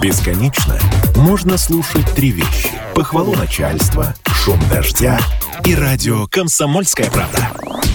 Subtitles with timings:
[0.00, 0.78] Бесконечно
[1.16, 2.70] можно слушать три вещи.
[2.94, 5.18] Похвалу начальства, шум дождя
[5.64, 7.50] и радио «Комсомольская правда».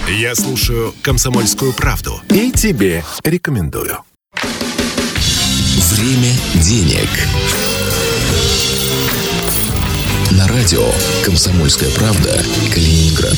[0.09, 3.99] Я слушаю «Комсомольскую правду» и тебе рекомендую.
[5.93, 7.09] Время денег.
[10.31, 10.85] На радио
[11.23, 12.43] «Комсомольская правда»
[12.73, 13.37] Калининград.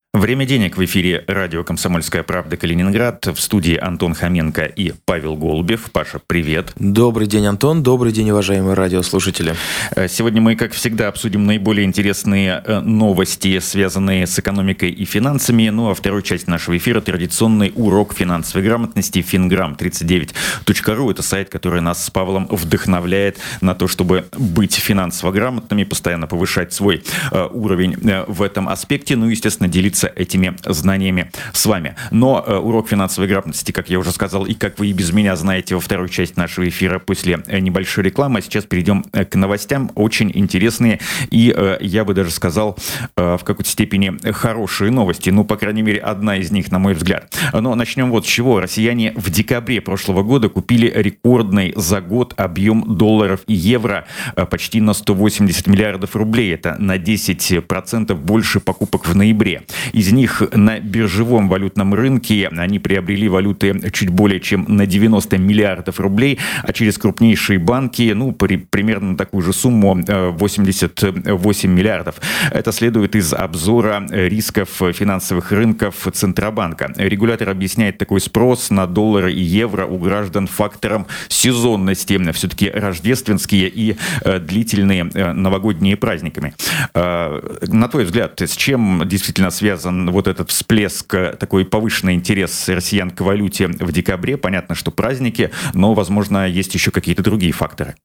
[0.13, 3.27] Время денег в эфире радио «Комсомольская правда» Калининград.
[3.27, 5.89] В студии Антон Хоменко и Павел Голубев.
[5.89, 6.73] Паша, привет.
[6.75, 7.81] Добрый день, Антон.
[7.81, 9.55] Добрый день, уважаемые радиослушатели.
[9.95, 15.69] Э, сегодня мы, как всегда, обсудим наиболее интересные э, новости, связанные с экономикой и финансами.
[15.69, 21.09] Ну а вторую часть нашего эфира– традиционный урок финансовой грамотности fingram39.ru.
[21.09, 26.73] Это сайт, который нас с Павлом вдохновляет на то, чтобы быть финансово грамотными, постоянно повышать
[26.73, 27.01] свой
[27.31, 27.95] э, уровень
[28.27, 29.15] в этом аспекте.
[29.15, 31.95] Ну, естественно, делиться делиться этими знаниями с вами.
[32.11, 35.35] Но э, урок финансовой грамотности, как я уже сказал, и как вы и без меня
[35.35, 39.35] знаете во второй части нашего эфира после э, небольшой рекламы, а сейчас перейдем э, к
[39.35, 42.77] новостям, очень интересные и, э, я бы даже сказал,
[43.15, 45.29] э, в какой-то степени хорошие новости.
[45.29, 47.33] Ну, по крайней мере, одна из них, на мой взгляд.
[47.53, 48.59] Но начнем вот с чего.
[48.59, 54.81] Россияне в декабре прошлого года купили рекордный за год объем долларов и евро э, почти
[54.81, 56.53] на 180 миллиардов рублей.
[56.53, 59.63] Это на 10% больше покупок в ноябре.
[59.93, 65.99] Из них на биржевом валютном рынке они приобрели валюты чуть более чем на 90 миллиардов
[65.99, 72.15] рублей, а через крупнейшие банки, ну, при, примерно такую же сумму 88 э, миллиардов.
[72.51, 76.93] Это следует из обзора рисков финансовых рынков Центробанка.
[76.97, 82.19] Регулятор объясняет такой спрос на доллары и евро у граждан фактором сезонности.
[82.33, 86.53] Все-таки рождественские и э, длительные э, новогодние праздниками.
[86.93, 92.69] На твой взгляд, с чем действительно связано связан вот этот всплеск, э, такой повышенный интерес
[92.69, 94.37] россиян к валюте в декабре?
[94.37, 97.95] Понятно, что праздники, но, возможно, есть еще какие-то другие факторы.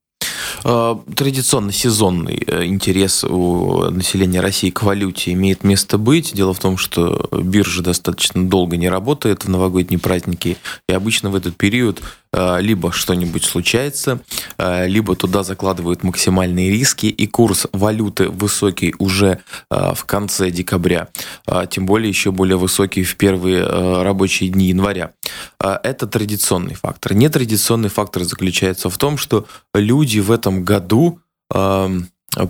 [0.65, 6.33] Э, традиционно сезонный э, интерес у населения России к валюте имеет место быть.
[6.35, 10.57] Дело в том, что биржа достаточно долго не работает в новогодние праздники,
[10.89, 12.01] и обычно в этот период
[12.37, 14.21] либо что-нибудь случается,
[14.59, 21.09] либо туда закладывают максимальные риски, и курс валюты высокий уже в конце декабря,
[21.71, 23.65] тем более еще более высокий в первые
[24.03, 25.13] рабочие дни января.
[25.59, 27.15] Это традиционный фактор.
[27.15, 31.21] Нетрадиционный фактор заключается в том, что люди в этом году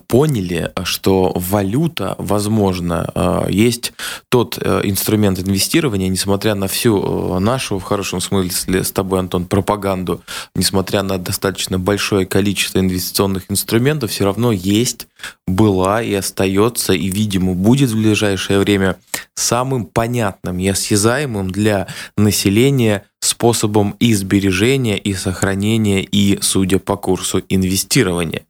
[0.09, 3.93] поняли, что валюта, возможно, э, есть
[4.29, 9.47] тот э, инструмент инвестирования, несмотря на всю э, нашу, в хорошем смысле, с тобой, Антон,
[9.47, 10.23] пропаганду,
[10.55, 15.09] несмотря на достаточно большое количество инвестиционных инструментов, все равно есть,
[15.47, 18.97] была и остается, и, видимо, будет в ближайшее время
[19.35, 21.87] самым понятным и осязаемым для
[22.17, 28.43] населения способом и сбережения, и сохранения, и, судя по курсу, инвестирования.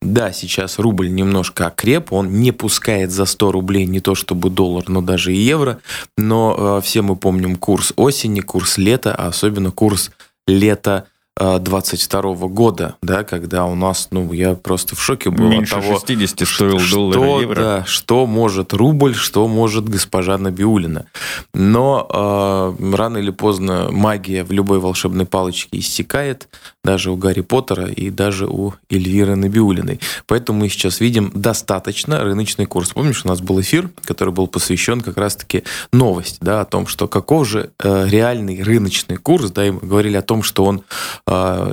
[0.00, 4.88] Да, сейчас рубль немножко окреп, он не пускает за 100 рублей не то чтобы доллар,
[4.88, 5.78] но даже и евро,
[6.16, 10.10] но э, все мы помним курс осени, курс лета, а особенно курс
[10.46, 11.06] лета
[11.38, 15.98] 22 года, да, когда у нас, ну, я просто в шоке был Меньше от того,
[15.98, 17.60] 60 стоил что, доллар евро.
[17.60, 21.06] Да, что может рубль, что может госпожа Набиулина.
[21.52, 26.48] Но э, рано или поздно магия в любой волшебной палочке иссякает,
[26.82, 30.00] даже у Гарри Поттера и даже у Эльвиры Набиулиной.
[30.26, 32.94] Поэтому мы сейчас видим достаточно рыночный курс.
[32.94, 37.08] Помнишь, у нас был эфир, который был посвящен как раз-таки новости, да, о том, что
[37.08, 40.82] каков же э, реальный рыночный курс, да, и мы говорили о том, что он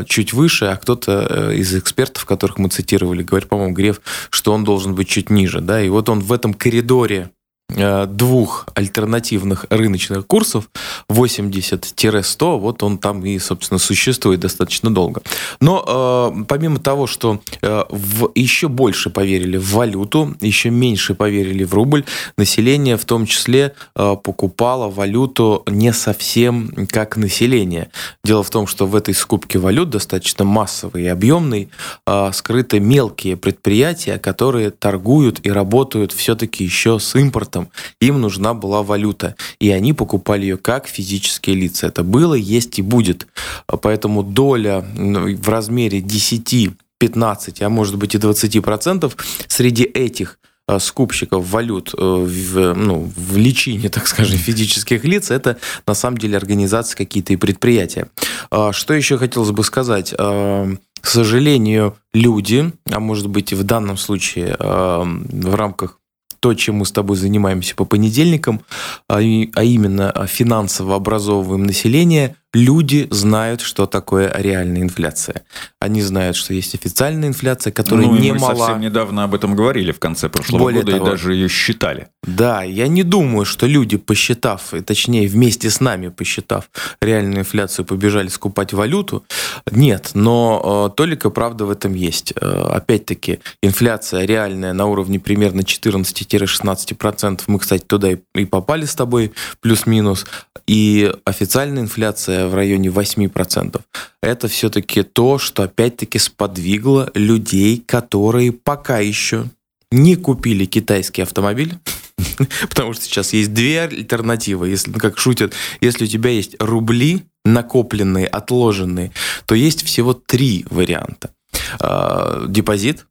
[0.08, 4.64] чуть выше, а кто-то э, из экспертов, которых мы цитировали, говорит, по-моему, Греф, что он
[4.64, 5.62] должен быть чуть ниже.
[5.62, 5.80] Да?
[5.80, 7.30] И вот он в этом коридоре
[7.76, 10.70] двух альтернативных рыночных курсов
[11.10, 15.22] 80-100, вот он там и, собственно, существует достаточно долго.
[15.60, 21.64] Но э, помимо того, что э, в, еще больше поверили в валюту, еще меньше поверили
[21.64, 22.06] в рубль,
[22.38, 27.90] население в том числе э, покупало валюту не совсем как население.
[28.24, 31.70] Дело в том, что в этой скупке валют достаточно массовый и объемный,
[32.06, 37.70] э, скрыты мелкие предприятия, которые торгуют и работают все-таки еще с импортом клиентам,
[38.00, 41.88] им нужна была валюта, и они покупали ее как физические лица.
[41.88, 43.28] Это было, есть и будет.
[43.68, 49.18] Поэтому доля ну, в размере 10 15, а может быть и 20 процентов
[49.48, 50.40] среди этих
[50.70, 56.18] э, скупщиков валют э, в, ну, в личине, так скажем, физических лиц, это на самом
[56.18, 58.08] деле организации какие-то и предприятия.
[58.52, 60.14] А что еще хотелось бы сказать?
[60.18, 66.00] Э, к сожалению, люди, а может быть и в данном случае в рамках
[66.44, 68.60] то, чем мы с тобой занимаемся по понедельникам,
[69.08, 75.44] а, а именно финансово образовываем население, люди знают, что такое реальная инфляция.
[75.80, 78.56] Они знают, что есть официальная инфляция, которая ну, не мы мала.
[78.56, 82.08] совсем недавно об этом говорили в конце прошлого Более года того, и даже ее считали.
[82.24, 86.70] Да, я не думаю, что люди, посчитав, и точнее вместе с нами посчитав
[87.02, 89.26] реальную инфляцию, побежали скупать валюту.
[89.72, 92.34] Нет, но э, только правда в этом есть.
[92.40, 97.42] Э, опять-таки, инфляция реальная на уровне примерно 14-16%.
[97.48, 100.26] Мы, кстати, туда и, и попали с тобой, плюс-минус.
[100.68, 103.82] И официальная инфляция в районе 8%.
[104.22, 109.46] Это все-таки то, что опять-таки сподвигло людей, которые пока еще
[109.92, 111.78] не купили китайский автомобиль,
[112.70, 114.70] потому что сейчас есть две альтернативы.
[114.70, 119.12] Если, ну, как шутят, если у тебя есть рубли накопленные, отложенные,
[119.46, 121.32] то есть всего три варианта.
[121.80, 123.06] А, депозит,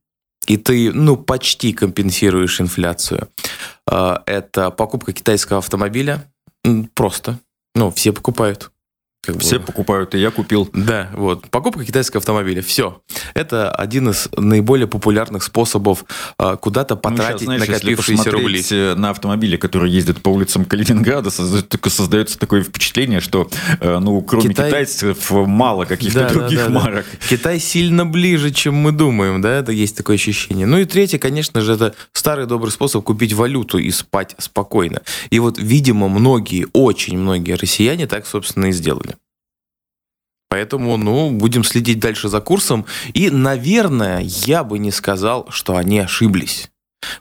[0.47, 3.29] и ты, ну, почти компенсируешь инфляцию.
[3.87, 6.29] А, это покупка китайского автомобиля.
[6.95, 7.39] Просто.
[7.75, 8.72] Ну, все покупают.
[9.25, 9.67] Как Все бы.
[9.67, 10.69] покупают, и я купил.
[10.73, 11.49] Да, вот.
[11.49, 12.61] Покупка китайского автомобиля.
[12.61, 13.01] Все.
[13.35, 16.05] Это один из наиболее популярных способов
[16.39, 18.65] а, куда-то потратить ну, сейчас, знаешь, накопившиеся рубли.
[18.73, 23.49] Э, на автомобили, которые ездят по улицам Калининграда, создается такое впечатление, что
[23.79, 24.71] э, ну, кроме Китай...
[24.71, 27.07] китайцев мало каких-то да, других да, да, марок.
[27.13, 27.29] Да.
[27.29, 30.67] Китай сильно ближе, чем мы думаем, да, это есть такое ощущение.
[30.67, 35.03] Ну и третье, конечно же, это старый добрый способ купить валюту и спать спокойно.
[35.31, 39.12] И вот, видимо, многие, очень многие россияне так, собственно, и сделали.
[40.53, 42.85] Поэтому, ну, будем следить дальше за курсом.
[43.15, 46.72] И, наверное, я бы не сказал, что они ошиблись.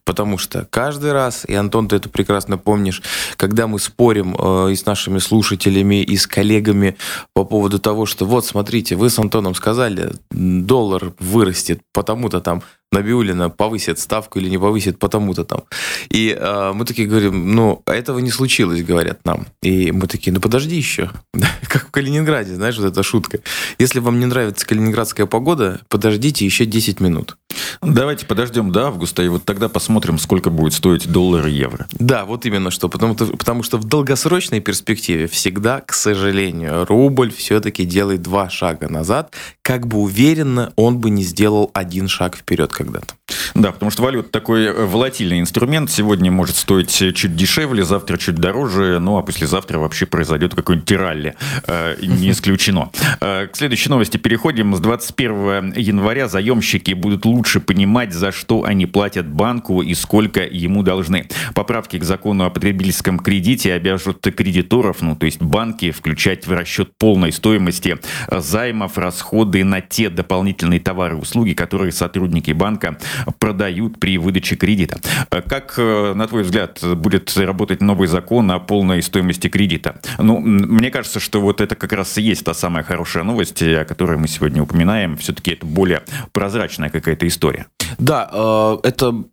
[0.04, 3.02] Потому что каждый раз, и Антон, ты это прекрасно помнишь,
[3.38, 6.98] когда мы спорим э, и с нашими слушателями, и с коллегами
[7.34, 13.50] по поводу того, что вот, смотрите, вы с Антоном сказали, доллар вырастет потому-то там Набиулина
[13.50, 15.64] повысит ставку или не повысит потому-то там.
[16.10, 19.48] И э, мы такие говорим, ну, этого не случилось, говорят нам.
[19.64, 21.10] И мы такие, ну, подожди еще.
[21.70, 23.40] как в Калининграде, знаешь, вот эта шутка.
[23.80, 27.38] Если вам не нравится калининградская погода, подождите еще 10 минут.
[27.84, 31.88] Давайте подождем до августа, и вот тогда посмотрим, сколько будет стоить доллар и евро.
[31.94, 32.90] Да, вот именно что.
[32.90, 39.34] Потому, потому что в долгосрочной перспективе всегда, к сожалению, рубль все-таки делает два шага назад,
[39.64, 43.16] как бы уверенно он бы не сделал один шаг вперед когда-то.
[43.56, 45.90] Да, потому что валюта такой э, волатильный инструмент.
[45.90, 51.36] Сегодня может стоить чуть дешевле, завтра чуть дороже, ну а послезавтра вообще произойдет какой-нибудь ралли.
[51.68, 52.92] Э, не исключено.
[53.20, 54.76] Э, к следующей новости переходим.
[54.76, 60.84] С 21 января заемщики будут лучше понимать, за что они платят банку и сколько ему
[60.84, 61.30] должны.
[61.56, 66.92] Поправки к закону о потребительском кредите обяжут кредиторов, ну то есть банки, включать в расчет
[66.98, 67.98] полной стоимости
[68.30, 72.98] займов, расходы на те дополнительные товары и услуги, которые сотрудники банка
[73.40, 75.00] продают при выдаче кредита.
[75.30, 80.02] Как, э, на твой взгляд, будет работать новый закон о полной стоимости кредита?
[80.18, 83.86] Ну, мне кажется, что вот это как раз и есть та самая хорошая новость, о
[83.86, 85.16] которой мы сегодня упоминаем.
[85.16, 86.02] Все-таки это более
[86.34, 87.61] прозрачная какая-то история.
[87.98, 89.24] Да, э, это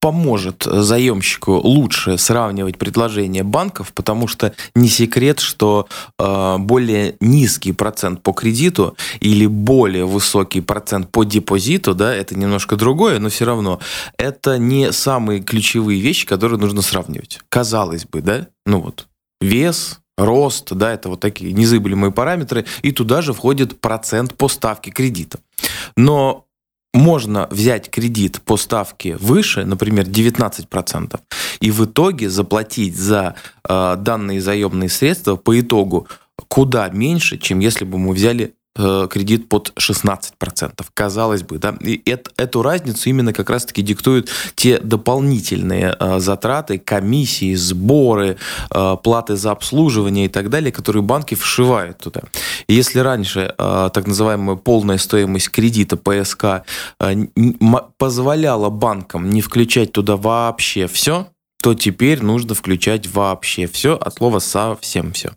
[0.00, 5.88] поможет заемщику лучше сравнивать предложения банков, потому что не секрет, что
[6.18, 12.76] э, более низкий процент по кредиту или более высокий процент по депозиту, да, это немножко
[12.76, 13.80] другое, но все равно
[14.16, 17.40] это не самые ключевые вещи, которые нужно сравнивать.
[17.48, 19.08] Казалось бы, да, ну вот
[19.40, 24.90] вес, рост, да, это вот такие незыблемые параметры, и туда же входит процент по ставке
[24.90, 25.38] кредита.
[25.96, 26.47] Но
[26.94, 31.20] можно взять кредит по ставке выше, например, 19%,
[31.60, 33.34] и в итоге заплатить за
[33.68, 36.08] э, данные заемные средства по итогу
[36.48, 40.72] куда меньше, чем если бы мы взяли кредит под 16%.
[40.94, 41.76] Казалось бы, да.
[41.80, 42.02] И
[42.36, 48.36] эту разницу именно как раз-таки диктуют те дополнительные э, затраты, комиссии, сборы,
[48.70, 52.22] э, платы за обслуживание и так далее, которые банки вшивают туда.
[52.66, 56.64] И если раньше э, так называемая полная стоимость кредита ПСК
[57.00, 57.14] э,
[57.96, 61.26] позволяла банкам не включать туда вообще все,
[61.60, 65.32] то теперь нужно включать вообще все от слова совсем все.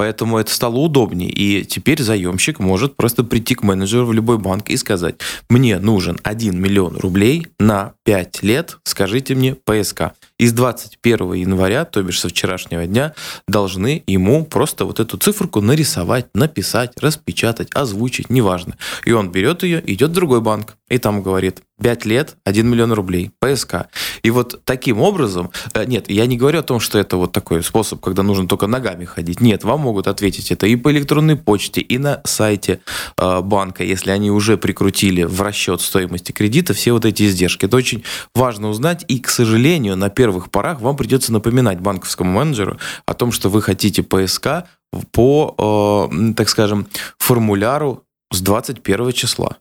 [0.00, 1.28] Поэтому это стало удобнее.
[1.28, 5.16] И теперь заемщик может просто прийти к менеджеру в любой банк и сказать,
[5.50, 10.14] мне нужен 1 миллион рублей на 5 лет, скажите мне ПСК.
[10.40, 13.12] И с 21 января, то бишь со вчерашнего дня,
[13.46, 18.78] должны ему просто вот эту циферку нарисовать, написать, распечатать, озвучить, неважно.
[19.04, 22.92] И он берет ее, идет в другой банк, и там говорит, 5 лет, 1 миллион
[22.92, 23.86] рублей, ПСК.
[24.22, 27.62] И вот таким образом, э, нет, я не говорю о том, что это вот такой
[27.62, 29.40] способ, когда нужно только ногами ходить.
[29.40, 32.80] Нет, вам могут ответить это и по электронной почте, и на сайте
[33.16, 37.64] э, банка, если они уже прикрутили в расчет стоимости кредита все вот эти издержки.
[37.64, 38.04] Это очень
[38.34, 43.32] важно узнать, и, к сожалению, на первых порах вам придется напоминать банковскому менеджеру о том,
[43.32, 44.64] что вы хотите ПСК
[45.10, 46.86] по, э, так скажем,
[47.18, 49.56] формуляру с 21 числа.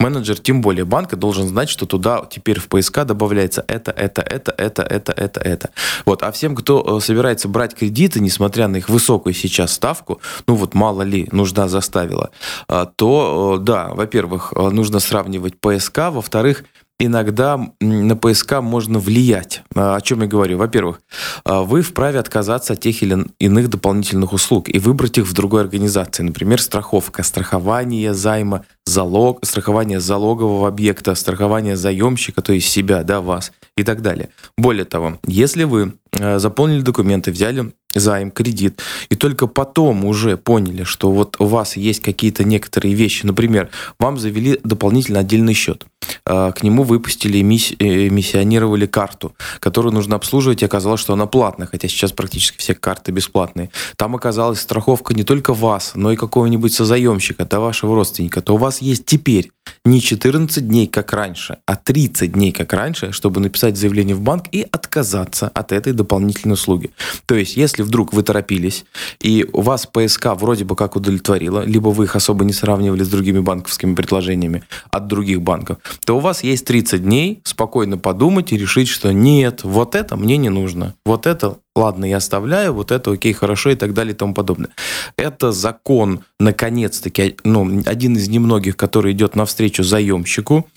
[0.00, 4.52] Менеджер, тем более банка, должен знать, что туда теперь в поиска добавляется это, это, это,
[4.58, 5.70] это, это, это, это.
[6.04, 6.22] Вот.
[6.24, 10.74] А всем, кто э, собирается брать кредиты, несмотря на их высокую сейчас ставку, ну вот
[10.74, 12.30] мало ли, нужда заставила,
[12.68, 16.64] э, то, э, да, во-первых, нужно сравнивать ПСК, во-вторых,
[16.98, 19.62] иногда на ПСК можно влиять.
[19.74, 20.58] А, о чем я говорю?
[20.58, 21.00] Во-первых,
[21.44, 25.62] а, вы вправе отказаться от тех или иных дополнительных услуг и выбрать их в другой
[25.62, 26.22] организации.
[26.22, 33.52] Например, страховка, страхование займа, залог, страхование залогового объекта, страхование заемщика, то есть себя, да, вас
[33.76, 34.30] и так далее.
[34.56, 40.84] Более того, если вы а, заполнили документы, взяли займ, кредит, и только потом уже поняли,
[40.84, 45.86] что вот у вас есть какие-то некоторые вещи, например, вам завели дополнительно отдельный счет,
[46.24, 51.88] а, к нему выпустили, миссионировали карту, которую нужно обслуживать, и оказалось, что она платная, хотя
[51.88, 53.70] сейчас практически все карты бесплатные.
[53.96, 58.58] Там оказалась страховка не только вас, но и какого-нибудь созаемщика, до вашего родственника, то у
[58.58, 59.50] вас есть теперь
[59.84, 64.46] не 14 дней, как раньше, а 30 дней, как раньше, чтобы написать заявление в банк
[64.52, 66.90] и отказаться от этой дополнительной услуги.
[67.26, 68.84] То есть, если вдруг вы торопились,
[69.20, 73.08] и у вас ПСК вроде бы как удовлетворило, либо вы их особо не сравнивали с
[73.08, 78.56] другими банковскими предложениями от других банков, то у вас есть 30 дней спокойно подумать и
[78.56, 83.12] решить, что нет, вот это мне не нужно, вот это ладно, я оставляю, вот это
[83.12, 84.70] окей, хорошо и так далее и тому подобное.
[85.16, 90.68] Это закон, наконец-таки, ну, один из немногих, который идет навстречу заемщику,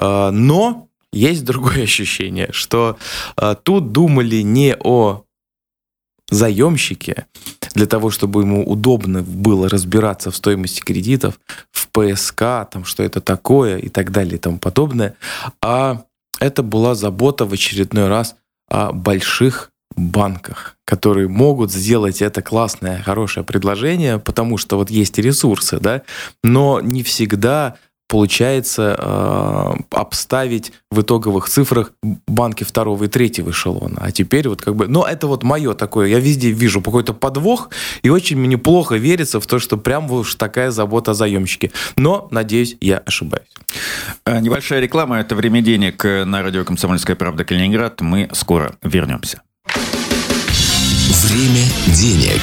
[0.00, 2.96] а, но есть другое ощущение, что
[3.36, 5.23] а, тут думали не о
[6.30, 7.26] заемщике,
[7.74, 11.38] для того, чтобы ему удобно было разбираться в стоимости кредитов,
[11.70, 15.14] в ПСК, там, что это такое и так далее и тому подобное,
[15.62, 16.04] а
[16.40, 18.36] это была забота в очередной раз
[18.68, 25.78] о больших банках, которые могут сделать это классное, хорошее предложение, потому что вот есть ресурсы,
[25.78, 26.02] да,
[26.42, 27.76] но не всегда
[28.08, 31.92] получается э, обставить в итоговых цифрах
[32.26, 33.98] банки второго и третьего эшелона.
[34.00, 34.86] А теперь вот как бы...
[34.86, 36.08] Но это вот мое такое.
[36.08, 37.70] Я везде вижу какой-то подвох,
[38.02, 41.72] и очень мне плохо верится в то, что прям уж такая забота о заемщике.
[41.96, 43.48] Но, надеюсь, я ошибаюсь.
[44.26, 45.18] Э, небольшая реклама.
[45.20, 48.00] Это «Время денег» на радио «Комсомольская правда» Калининград.
[48.00, 49.42] Мы скоро вернемся.
[51.28, 52.42] Время денег.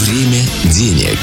[0.00, 1.18] Время денег.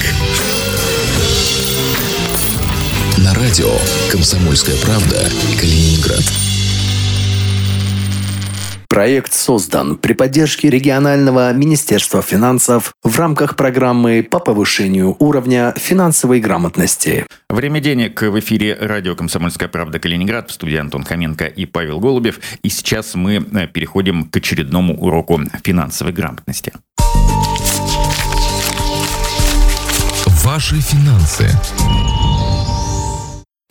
[3.18, 3.68] На радио
[4.10, 5.18] «Комсомольская правда»
[5.60, 6.24] Калининград.
[8.88, 17.25] Проект создан при поддержке регионального Министерства финансов в рамках программы по повышению уровня финансовой грамотности.
[17.50, 22.40] Время денег в эфире радио «Комсомольская правда» Калининград в студии Антон Хоменко и Павел Голубев.
[22.63, 26.74] И сейчас мы э, переходим к очередному уроку финансовой грамотности.
[30.44, 31.48] Ваши финансы.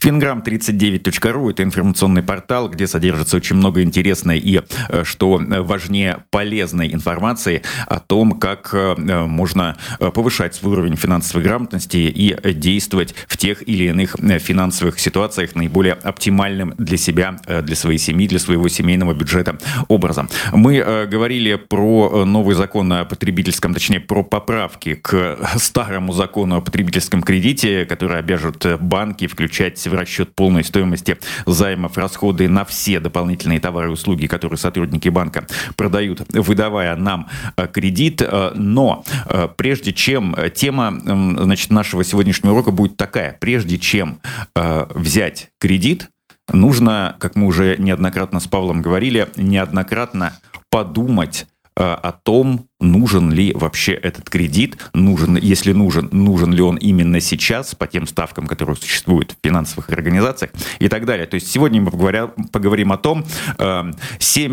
[0.00, 7.62] Финграм39.ру– это информационный портал, где содержится очень много интересной и, э, что важнее, полезной информации
[7.86, 8.94] о том, как э,
[9.26, 15.54] можно э, повышать свой уровень финансовой грамотности и действовать в тех или иных финансовых ситуациях
[15.54, 20.30] наиболее оптимальным для себя, для своей семьи, для своего семейного бюджета образом.
[20.52, 27.22] Мы говорили про новый закон о потребительском, точнее, про поправки к старому закону о потребительском
[27.22, 33.88] кредите, который обяжет банки включать в расчет полной стоимости займов расходы на все дополнительные товары
[33.88, 38.22] и услуги, которые сотрудники банка продают, выдавая нам э, кредит.
[38.22, 44.20] Э, но э, прежде чем тема значит, нашего сегодняшнего урока будет такая, прежде чем
[44.54, 46.08] взять кредит,
[46.52, 50.34] нужно, как мы уже неоднократно с Павлом говорили, неоднократно
[50.70, 57.20] подумать о том, нужен ли вообще этот кредит, нужен, если нужен, нужен ли он именно
[57.20, 61.26] сейчас по тем ставкам, которые существуют в финансовых организациях и так далее.
[61.26, 63.24] То есть сегодня мы поговорим, поговорим о том,
[63.58, 63.92] э,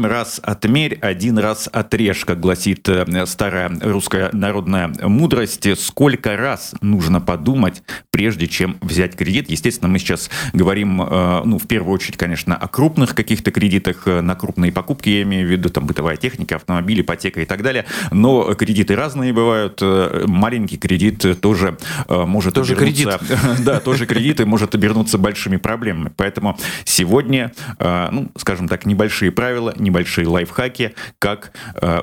[0.04, 7.22] раз отмерь, один раз отрежь, как гласит э, старая русская народная мудрость, сколько раз нужно
[7.22, 9.50] подумать, прежде чем взять кредит.
[9.50, 14.36] Естественно, мы сейчас говорим, э, ну, в первую очередь, конечно, о крупных каких-то кредитах, на
[14.36, 17.86] крупные покупки, я имею в виду, там, бытовая техника, автомобиль, ипотека и так далее
[18.18, 19.80] но кредиты разные бывают.
[19.82, 23.20] Э, маленький кредит тоже э, может тоже обернуться...
[23.20, 23.40] Кредит.
[23.66, 26.12] Да, тоже кредиты может обернуться большими проблемами.
[26.16, 31.52] Поэтому сегодня, э, ну, скажем так, небольшие правила, небольшие лайфхаки, как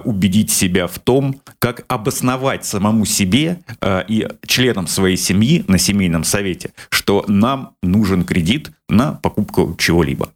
[0.04, 3.59] убедить себя в том, как обосновать самому себе
[4.09, 10.30] и членам своей семьи на семейном совете, что нам нужен кредит на покупку чего-либо.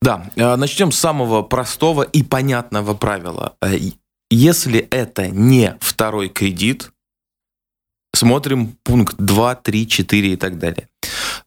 [0.00, 3.56] Да, начнем с самого простого и понятного правила.
[4.30, 6.90] Если это не второй кредит,
[8.14, 10.88] смотрим пункт 2, 3, 4 и так далее.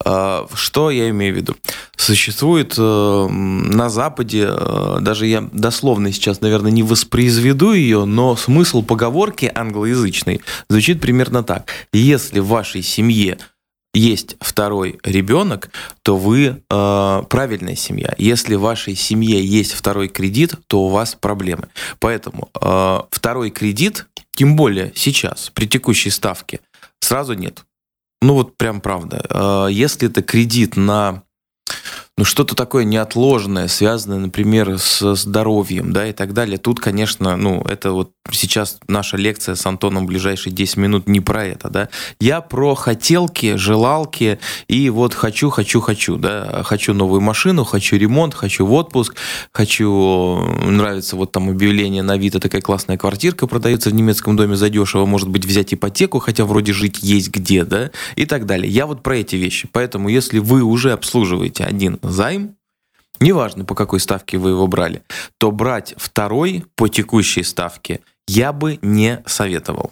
[0.05, 1.55] А, что я имею в виду?
[1.97, 8.81] Существует э, на Западе, э, даже я дословно сейчас, наверное, не воспроизведу ее, но смысл
[8.81, 11.69] поговорки англоязычной звучит примерно так.
[11.91, 13.37] Если в вашей семье
[13.93, 15.71] есть второй ребенок,
[16.03, 18.13] то вы э, правильная семья.
[18.17, 21.69] Если в вашей семье есть второй кредит, то у вас проблемы.
[21.99, 24.05] Поэтому э, второй кредит,
[24.35, 26.59] тем более сейчас, при текущей ставке,
[26.99, 27.65] сразу нет.
[28.21, 29.25] Ну вот прям правда.
[29.29, 31.23] Э, если это кредит на
[32.17, 36.57] ну, что-то такое неотложное, связанное, например, с здоровьем, да, и так далее.
[36.57, 41.19] Тут, конечно, ну, это вот сейчас наша лекция с Антоном в ближайшие 10 минут не
[41.19, 41.89] про это, да.
[42.19, 46.63] Я про хотелки, желалки и вот хочу, хочу, хочу, да.
[46.63, 49.15] Хочу новую машину, хочу ремонт, хочу в отпуск,
[49.51, 55.05] хочу, нравится вот там объявление на Авито, такая классная квартирка продается в немецком доме задешево,
[55.05, 58.71] может быть, взять ипотеку, хотя вроде жить есть где, да, и так далее.
[58.71, 59.67] Я вот про эти вещи.
[59.71, 62.55] Поэтому, если вы уже обслуживаете один займ,
[63.19, 65.03] неважно по какой ставке вы его брали,
[65.37, 69.91] то брать второй по текущей ставке я бы не советовал.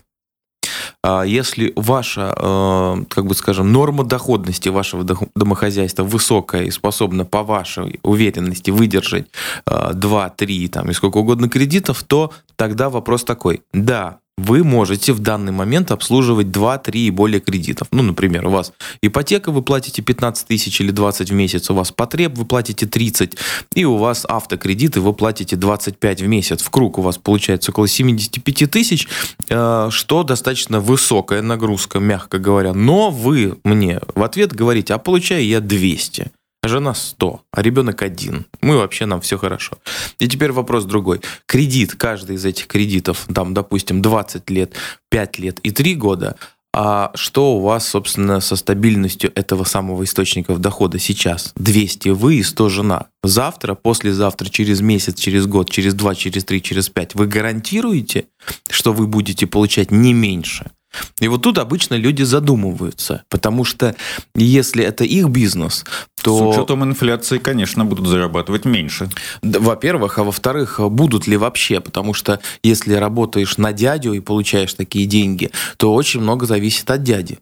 [1.03, 5.03] А если ваша, э, как бы скажем, норма доходности вашего
[5.35, 9.27] домохозяйства высокая и способна по вашей уверенности выдержать
[9.65, 13.63] 2, 3 там, и сколько угодно кредитов, то тогда вопрос такой.
[13.73, 17.87] Да, вы можете в данный момент обслуживать 2, 3 и более кредитов.
[17.91, 18.71] Ну, например, у вас
[19.01, 23.37] ипотека, вы платите 15 тысяч или 20 в месяц, у вас потреб, вы платите 30,
[23.73, 26.61] и у вас автокредиты, вы платите 25 в месяц.
[26.61, 29.07] В круг у вас получается около 75 тысяч,
[29.49, 32.73] э, что достаточно высокая нагрузка, мягко говоря.
[32.73, 36.31] Но вы мне в ответ говорите, а получаю я 200
[36.63, 38.45] жена 100, а ребенок один.
[38.61, 39.77] Мы вообще, нам все хорошо.
[40.19, 41.21] И теперь вопрос другой.
[41.45, 44.73] Кредит, каждый из этих кредитов, там, допустим, 20 лет,
[45.09, 46.35] 5 лет и 3 года,
[46.79, 51.51] а что у вас, собственно, со стабильностью этого самого источника дохода сейчас?
[51.55, 53.07] 200 вы и 100 жена.
[53.23, 58.25] Завтра, послезавтра, через месяц, через год, через 2, через 3, через 5 вы гарантируете,
[58.69, 60.69] что вы будете получать не меньше?
[61.19, 63.95] И вот тут обычно люди задумываются, потому что
[64.35, 65.85] если это их бизнес,
[66.21, 66.53] то...
[66.53, 69.09] С учетом инфляции, конечно, будут зарабатывать меньше.
[69.41, 71.79] Во-первых, а во-вторых, будут ли вообще?
[71.79, 77.03] Потому что если работаешь на дядю и получаешь такие деньги, то очень много зависит от
[77.03, 77.39] дяди.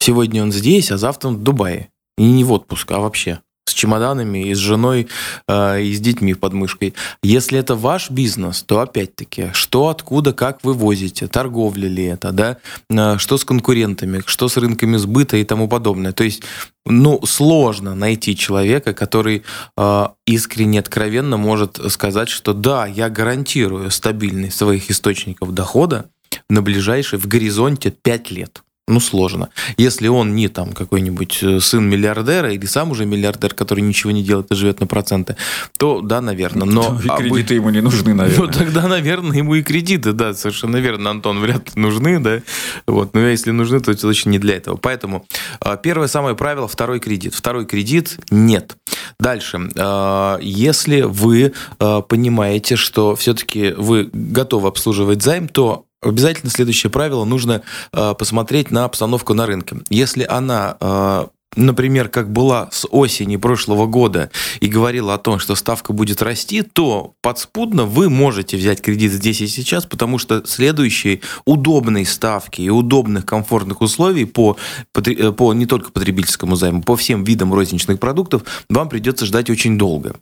[0.00, 1.88] Сегодня он здесь, а завтра он в Дубае.
[2.18, 5.08] И не в отпуск, а вообще с чемоданами, и с женой,
[5.46, 6.94] э, и с детьми в подмышкой.
[7.22, 12.56] Если это ваш бизнес, то опять-таки, что, откуда, как вы возите, торговля ли это, да,
[12.90, 16.12] э, что с конкурентами, что с рынками сбыта и тому подобное.
[16.12, 16.42] То есть,
[16.86, 19.44] ну, сложно найти человека, который
[19.76, 26.10] э, искренне, откровенно может сказать, что да, я гарантирую стабильность своих источников дохода
[26.48, 29.48] на ближайшие в горизонте 5 лет ну, сложно.
[29.76, 34.22] Если он не там какой-нибудь э, сын миллиардера или сам уже миллиардер, который ничего не
[34.22, 35.36] делает и живет на проценты,
[35.78, 36.66] то да, наверное.
[36.66, 38.46] Но и кредиты ему не нужны, наверное.
[38.46, 42.40] Ну, тогда, наверное, ему и кредиты, да, совершенно верно, Антон, вряд ли нужны, да.
[42.86, 44.76] Вот, но если нужны, то точно не для этого.
[44.76, 45.26] Поэтому
[45.60, 47.34] а, первое самое правило– второй кредит.
[47.34, 48.76] Второй кредит– нет.
[49.18, 49.70] Дальше.
[49.78, 57.24] А, если вы а, понимаете, что все-таки вы готовы обслуживать займ, то обязательно следующее правило,
[57.24, 57.62] нужно
[57.92, 59.76] э, посмотреть на обстановку на рынке.
[59.88, 65.54] Если она э, например, как была с осени прошлого года и говорила о том, что
[65.54, 71.20] ставка будет расти, то подспудно вы можете взять кредит здесь и сейчас, потому что следующие
[71.44, 74.56] удобные ставки и удобных комфортных условий по,
[74.94, 79.78] э, по не только потребительскому займу, по всем видам розничных продуктов вам придется ждать очень
[79.78, 80.16] долго.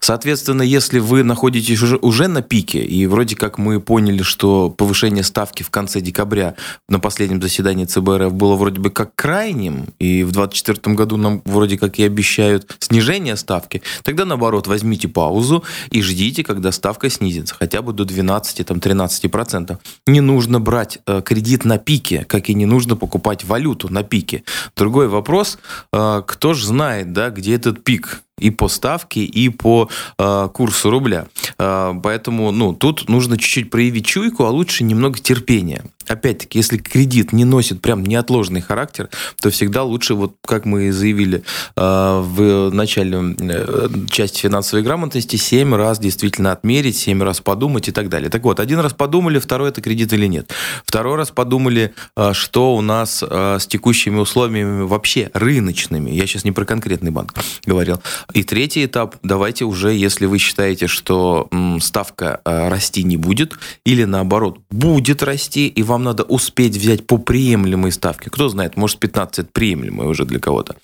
[0.00, 5.24] Соответственно, если вы находитесь уже, уже на пике, и вроде как мы поняли, что повышение
[5.24, 6.54] ставки в конце декабря
[6.88, 11.78] на последнем заседании ЦБРФ было вроде бы как крайним, и в 2024 году нам вроде
[11.78, 17.82] как и обещают снижение ставки, тогда наоборот возьмите паузу и ждите, когда ставка снизится, хотя
[17.82, 19.78] бы до 12-13%.
[20.06, 24.44] Не нужно брать э, кредит на пике, как и не нужно покупать валюту на пике.
[24.76, 25.58] Другой вопрос,
[25.92, 28.22] э, кто же знает, да, где этот пик?
[28.38, 31.26] И по ставке, и по э, курсу рубля.
[31.58, 37.32] Э, поэтому ну, тут нужно чуть-чуть проявить чуйку, а лучше немного терпения опять-таки, если кредит
[37.32, 39.08] не носит прям неотложный характер,
[39.40, 41.42] то всегда лучше, вот как мы заявили
[41.76, 47.92] э, в начале э, части финансовой грамотности, 7 раз действительно отмерить, 7 раз подумать и
[47.92, 48.30] так далее.
[48.30, 50.50] Так вот, один раз подумали, второй это кредит или нет.
[50.84, 56.10] Второй раз подумали, э, что у нас с текущими условиями вообще рыночными.
[56.10, 57.34] Я сейчас не про конкретный банк
[57.64, 58.00] говорил.
[58.34, 61.48] И третий этап, давайте уже, если вы считаете, что
[61.80, 67.92] ставка расти не будет, или наоборот, будет расти, и вам надо успеть взять по приемлемой
[67.92, 70.76] ставке, кто знает, может 15 это приемлемая уже для кого-то,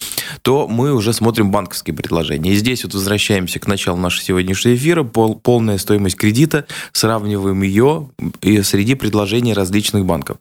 [0.42, 2.52] то мы уже смотрим банковские предложения.
[2.52, 8.10] И здесь вот возвращаемся к началу нашего сегодняшнего эфира, пол, полная стоимость кредита, сравниваем ее
[8.40, 10.38] и среди предложений различных банков.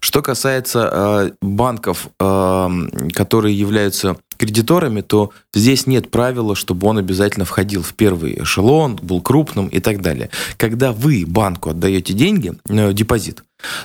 [0.00, 2.68] Что касается э, банков, э,
[3.12, 9.20] которые являются кредиторами, то здесь нет правила, чтобы он обязательно входил в первый эшелон, был
[9.20, 10.30] крупным и так далее.
[10.56, 13.42] Когда вы банку отдаете деньги, э, депозит,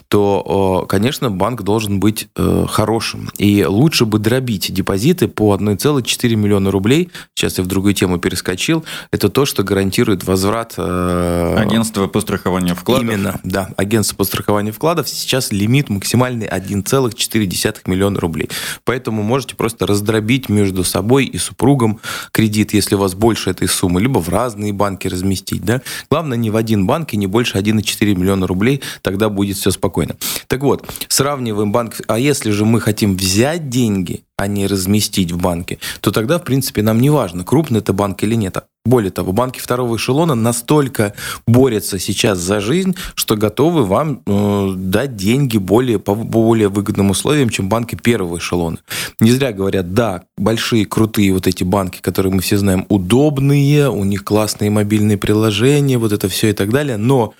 [0.07, 3.29] то, конечно, банк должен быть э, хорошим.
[3.37, 7.09] И лучше бы дробить депозиты по 1,4 миллиона рублей.
[7.33, 8.85] Сейчас я в другую тему перескочил.
[9.11, 10.75] Это то, что гарантирует возврат...
[10.77, 13.03] Э, агентство по страхованию вкладов.
[13.03, 13.69] Именно, да.
[13.77, 15.09] Агентство по страхованию вкладов.
[15.09, 18.49] Сейчас лимит максимальный 1,4 миллиона рублей.
[18.83, 21.99] Поэтому можете просто раздробить между собой и супругом
[22.31, 25.63] кредит, если у вас больше этой суммы, либо в разные банки разместить.
[25.63, 25.81] Да?
[26.09, 28.81] Главное, не в один банк и не больше 1,4 миллиона рублей.
[29.01, 30.17] Тогда будет все спокойно.
[30.47, 32.01] Так вот, сравниваем банк.
[32.07, 36.43] А если же мы хотим взять деньги, а не разместить в банке, то тогда, в
[36.43, 38.57] принципе, нам не важно, крупный это банк или нет.
[38.85, 41.13] Более того, банки второго эшелона настолько
[41.47, 47.49] борются сейчас за жизнь, что готовы вам э, дать деньги более, по более выгодным условиям,
[47.49, 48.79] чем банки первого эшелона.
[49.21, 54.03] Не зря говорят, да, большие, крутые вот эти банки, которые мы все знаем, удобные, у
[54.03, 57.33] них классные мобильные приложения, вот это все и так далее, но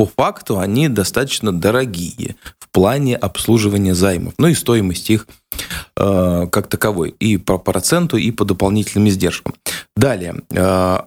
[0.00, 5.26] по факту они достаточно дорогие в плане обслуживания займов, ну и стоимость их
[5.94, 9.56] э, как таковой, и по проценту, и по дополнительным издержкам.
[9.94, 11.00] Далее, э,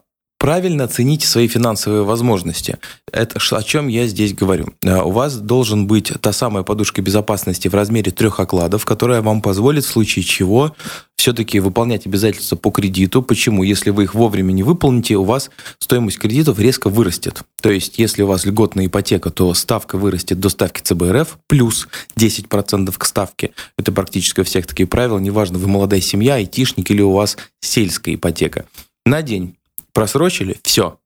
[0.43, 2.77] правильно оцените свои финансовые возможности.
[3.13, 4.73] Это о чем я здесь говорю.
[4.83, 9.41] Э, у вас должен быть та самая подушка безопасности в размере трех окладов, которая вам
[9.41, 10.75] позволит в случае чего
[11.15, 13.21] все-таки выполнять обязательства по кредиту.
[13.21, 13.63] Почему?
[13.63, 17.43] Если вы их вовремя не выполните, у вас стоимость кредитов резко вырастет.
[17.61, 22.93] То есть, если у вас льготная ипотека, то ставка вырастет до ставки ЦБРФ плюс 10%
[22.97, 23.51] к ставке.
[23.77, 25.19] Это практически у всех такие правила.
[25.19, 28.65] Неважно, вы молодая семья, айтишник или у вас сельская ипотека.
[29.05, 29.55] На день
[29.93, 30.99] Просрочили, все.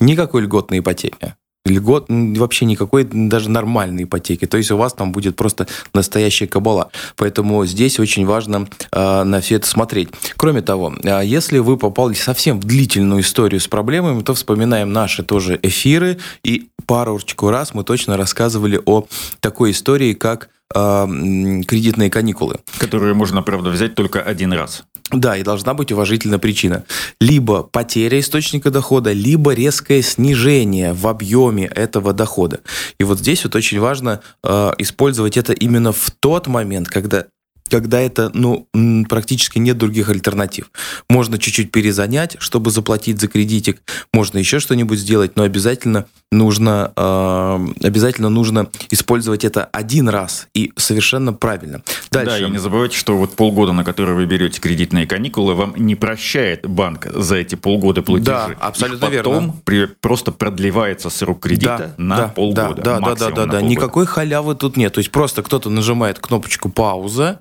[0.00, 1.34] Никакой льготной ипотеки.
[1.68, 4.46] Льгот, вообще никакой даже нормальной ипотеки.
[4.46, 6.90] То есть у вас там будет просто настоящая кабала.
[7.16, 10.08] Поэтому здесь очень важно э, на все это смотреть.
[10.36, 15.22] Кроме того, э, если вы попали совсем в длительную историю с проблемами, то вспоминаем наши
[15.22, 16.18] тоже эфиры.
[16.42, 19.06] И парочку раз мы точно рассказывали о
[19.40, 22.56] такой истории, как кредитные каникулы.
[22.78, 24.84] Которые можно, правда, взять только один раз.
[25.10, 26.84] Да, и должна быть уважительная причина.
[27.20, 32.60] Либо потеря источника дохода, либо резкое снижение в объеме этого дохода.
[32.98, 37.24] И вот здесь вот очень важно э, использовать это именно в тот момент, когда
[37.70, 38.66] когда это, ну,
[39.08, 40.70] практически нет других альтернатив.
[41.08, 43.80] Можно чуть-чуть перезанять, чтобы заплатить за кредитик,
[44.12, 50.72] можно еще что-нибудь сделать, но обязательно нужно, э, обязательно нужно использовать это один раз и
[50.76, 51.82] совершенно правильно.
[52.10, 52.40] Дальше.
[52.40, 55.94] Да, и не забывайте, что вот полгода, на которые вы берете кредитные каникулы, вам не
[55.94, 58.26] прощает банк за эти полгода платежи.
[58.26, 59.54] Да, абсолютно Их потом верно.
[59.64, 62.82] При, просто продлевается срок кредита да, на да, полгода.
[62.82, 63.60] Да, да, да, да, да, да.
[63.60, 64.92] Никакой халявы тут нет.
[64.92, 67.40] То есть просто кто-то нажимает кнопочку пауза,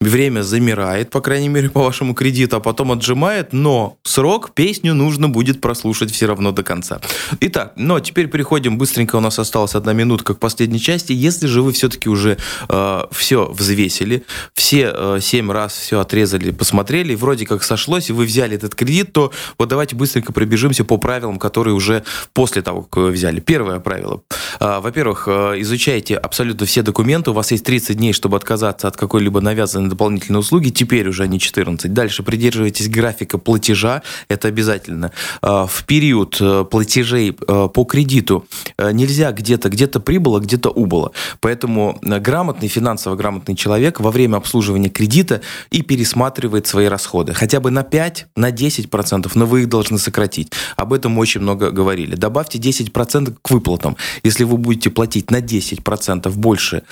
[0.00, 5.28] время замирает, по крайней мере, по вашему кредиту, а потом отжимает, но срок, песню нужно
[5.28, 7.00] будет прослушать все равно до конца.
[7.40, 11.12] Итак, но теперь переходим, быстренько у нас осталась одна минутка к последней части.
[11.12, 14.24] Если же вы все-таки уже э, все взвесили,
[14.54, 19.12] все э, 7 раз все отрезали, посмотрели, вроде как сошлось, и вы взяли этот кредит,
[19.12, 23.40] то вот давайте быстренько пробежимся по правилам, которые уже после того, как вы взяли.
[23.40, 24.22] Первое правило.
[24.60, 28.96] Э, во-первых, э, изучайте абсолютно все документы, у вас есть 30 дней, чтобы отказаться от
[28.96, 31.92] какой-либо навязанной дополнительной услуги, теперь уже не 14.
[31.92, 35.12] Дальше придерживайтесь графика платежа, это обязательно.
[35.42, 38.46] Э, в период э, платежей э, по кредиту
[38.78, 41.12] нельзя где-то, где-то прибыло, где-то убыло.
[41.40, 45.40] Поэтому грамотный, финансово грамотный человек во время обслуживания кредита
[45.70, 47.32] и пересматривает свои расходы.
[47.32, 50.52] Хотя бы на 5, на 10%, но вы их должны сократить.
[50.76, 52.16] Об этом мы очень много говорили.
[52.16, 53.96] Добавьте 10% к выплатам.
[54.24, 56.82] Если вы будете платить на 10% больше,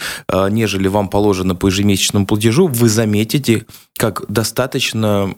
[0.51, 5.35] нежели вам положено по ежемесячному платежу, вы заметите, как достаточно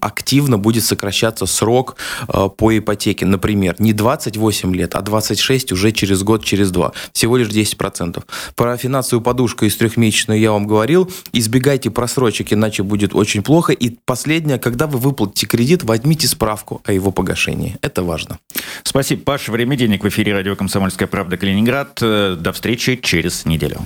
[0.00, 1.96] активно будет сокращаться срок
[2.28, 3.26] э, по ипотеке.
[3.26, 6.92] Например, не 28 лет, а 26 уже через год, через два.
[7.12, 8.22] Всего лишь 10%.
[8.54, 11.10] Про финансовую подушку из трехмесячную я вам говорил.
[11.32, 13.72] Избегайте просрочек, иначе будет очень плохо.
[13.72, 17.76] И последнее, когда вы выплатите кредит, возьмите справку о его погашении.
[17.82, 18.38] Это важно.
[18.84, 19.48] Спасибо, Паш.
[19.48, 21.98] Время денег в эфире радио «Комсомольская правда» Калининград.
[22.02, 23.80] Э, до встречи через неделю.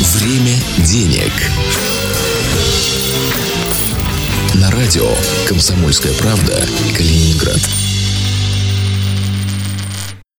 [0.00, 1.32] Время денег.
[4.54, 5.12] На радио
[5.48, 6.64] «Комсомольская правда»
[6.96, 7.87] Калининград.